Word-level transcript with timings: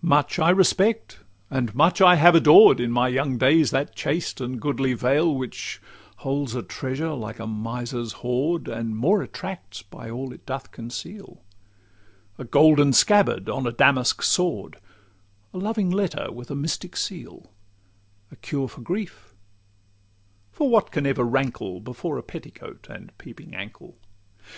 Much 0.00 0.38
I 0.38 0.48
respect, 0.48 1.18
and 1.50 1.74
much 1.74 2.00
I 2.00 2.14
have 2.14 2.34
adored, 2.34 2.80
In 2.80 2.90
my 2.90 3.08
young 3.08 3.36
days, 3.36 3.72
that 3.72 3.94
chaste 3.94 4.40
and 4.40 4.58
goodly 4.58 4.94
veil, 4.94 5.34
Which 5.34 5.82
holds 6.24 6.54
a 6.54 6.62
treasure, 6.62 7.12
like 7.12 7.38
a 7.38 7.46
miser's 7.46 8.12
hoard, 8.24 8.68
And 8.68 8.96
more 8.96 9.20
attracts 9.20 9.82
by 9.82 10.08
all 10.08 10.32
it 10.32 10.46
doth 10.46 10.70
conceal— 10.72 11.42
A 12.38 12.44
golden 12.44 12.94
scabbard 12.94 13.50
on 13.50 13.66
a 13.66 13.70
Damasque 13.70 14.22
sword, 14.22 14.78
A 15.52 15.58
loving 15.58 15.90
letter 15.90 16.32
with 16.32 16.50
a 16.50 16.54
mystic 16.56 16.96
seal, 16.96 17.50
A 18.32 18.36
cure 18.36 18.68
for 18.70 18.80
grief—for 18.80 20.70
what 20.70 20.90
can 20.90 21.04
ever 21.04 21.22
rankle 21.22 21.80
Before 21.80 22.16
a 22.16 22.22
petticoat 22.22 22.86
and 22.88 23.12
peeping 23.18 23.54
ankle? 23.54 23.98